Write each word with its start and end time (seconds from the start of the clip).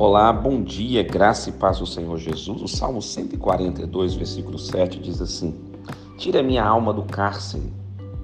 Olá, 0.00 0.32
bom 0.32 0.62
dia, 0.62 1.02
graça 1.02 1.50
e 1.50 1.52
paz 1.52 1.78
do 1.78 1.84
Senhor 1.84 2.16
Jesus. 2.16 2.62
O 2.62 2.66
Salmo 2.66 3.02
142, 3.02 4.14
versículo 4.14 4.58
7 4.58 4.98
diz 4.98 5.20
assim: 5.20 5.54
Tira 6.16 6.42
minha 6.42 6.64
alma 6.64 6.90
do 6.90 7.02
cárcere, 7.02 7.70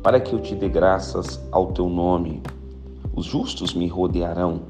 para 0.02 0.18
que 0.18 0.32
eu 0.32 0.40
te 0.40 0.54
dê 0.54 0.70
graças 0.70 1.38
ao 1.52 1.72
teu 1.72 1.86
nome. 1.90 2.42
Os 3.14 3.26
justos 3.26 3.74
me 3.74 3.86
rodearão 3.88 4.62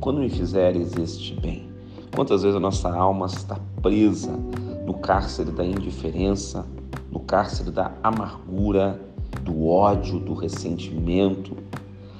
quando 0.00 0.20
me 0.20 0.30
fizeres 0.30 0.96
este 0.96 1.38
bem. 1.38 1.68
Quantas 2.16 2.40
vezes 2.40 2.56
a 2.56 2.60
nossa 2.60 2.90
alma 2.90 3.26
está 3.26 3.60
presa 3.82 4.32
no 4.86 4.94
cárcere 4.94 5.50
da 5.50 5.66
indiferença, 5.66 6.66
no 7.12 7.20
cárcere 7.20 7.70
da 7.70 7.92
amargura, 8.02 8.98
do 9.42 9.68
ódio, 9.68 10.18
do 10.18 10.32
ressentimento. 10.32 11.58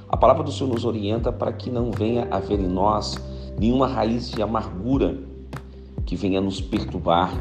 A 0.06 0.18
palavra 0.18 0.42
do 0.42 0.52
Senhor 0.52 0.68
nos 0.68 0.84
orienta 0.84 1.32
para 1.32 1.50
que 1.50 1.70
não 1.70 1.90
venha 1.90 2.28
haver 2.30 2.60
em 2.60 2.68
nós 2.68 3.16
nenhuma 3.58 3.86
raiz 3.86 4.30
de 4.30 4.42
amargura 4.42 5.16
que 6.04 6.16
venha 6.16 6.40
nos 6.40 6.60
perturbar 6.60 7.32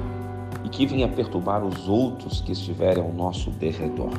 e 0.64 0.70
que 0.70 0.86
venha 0.86 1.08
perturbar 1.08 1.64
os 1.64 1.88
outros 1.88 2.42
que 2.42 2.52
estiverem 2.52 3.04
ao 3.04 3.12
nosso 3.12 3.50
derredor. 3.52 4.12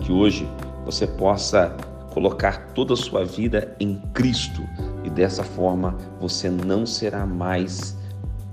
Que 0.00 0.12
hoje 0.12 0.48
você 0.84 1.06
possa 1.06 1.76
colocar 2.12 2.72
toda 2.74 2.94
a 2.94 2.96
sua 2.96 3.24
vida 3.24 3.74
em 3.80 3.96
Cristo 4.12 4.62
e 5.04 5.10
dessa 5.10 5.42
forma 5.42 5.96
você 6.20 6.48
não 6.48 6.84
será 6.84 7.26
mais 7.26 7.96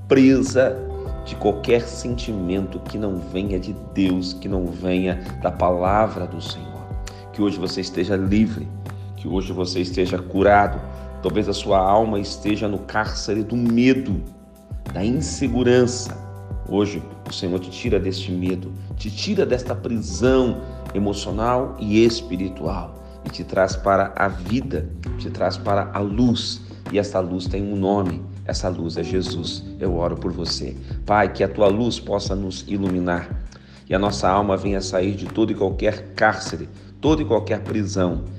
presa 0.07 0.77
de 1.25 1.35
qualquer 1.35 1.81
sentimento 1.81 2.79
que 2.79 2.97
não 2.97 3.17
venha 3.17 3.59
de 3.59 3.73
Deus, 3.93 4.33
que 4.33 4.47
não 4.47 4.65
venha 4.67 5.15
da 5.41 5.51
palavra 5.51 6.25
do 6.25 6.41
Senhor. 6.41 6.67
Que 7.33 7.41
hoje 7.41 7.59
você 7.59 7.81
esteja 7.81 8.15
livre, 8.15 8.67
que 9.17 9.27
hoje 9.27 9.51
você 9.51 9.81
esteja 9.81 10.17
curado 10.17 10.79
Talvez 11.21 11.49
a 11.49 11.53
sua 11.53 11.79
alma 11.79 12.19
esteja 12.19 12.67
no 12.67 12.79
cárcere 12.79 13.43
do 13.43 13.55
medo, 13.55 14.23
da 14.93 15.03
insegurança. 15.03 16.15
Hoje 16.69 17.01
o 17.27 17.33
Senhor 17.33 17.59
te 17.59 17.71
tira 17.71 17.99
deste 17.99 18.31
medo, 18.31 18.71
te 18.95 19.09
tira 19.09 19.45
desta 19.45 19.73
prisão 19.73 20.61
emocional 20.93 21.75
e 21.79 22.03
espiritual 22.05 22.95
e 23.25 23.29
te 23.29 23.43
traz 23.43 23.75
para 23.75 24.13
a 24.15 24.27
vida, 24.27 24.89
te 25.17 25.29
traz 25.29 25.57
para 25.57 25.89
a 25.93 25.99
luz. 25.99 26.61
E 26.91 26.99
essa 26.99 27.19
luz 27.19 27.47
tem 27.47 27.63
um 27.63 27.75
nome, 27.75 28.21
essa 28.45 28.69
luz 28.69 28.95
é 28.95 29.03
Jesus. 29.03 29.65
Eu 29.79 29.97
oro 29.97 30.15
por 30.15 30.31
você. 30.31 30.75
Pai, 31.05 31.33
que 31.33 31.43
a 31.43 31.49
tua 31.49 31.67
luz 31.67 31.99
possa 31.99 32.35
nos 32.35 32.63
iluminar 32.67 33.27
e 33.89 33.95
a 33.95 33.99
nossa 33.99 34.29
alma 34.29 34.55
venha 34.55 34.81
sair 34.81 35.15
de 35.15 35.25
todo 35.25 35.51
e 35.51 35.55
qualquer 35.55 36.13
cárcere, 36.13 36.69
toda 37.01 37.21
e 37.21 37.25
qualquer 37.25 37.61
prisão 37.61 38.23